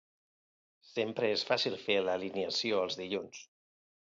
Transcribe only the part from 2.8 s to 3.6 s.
els dilluns.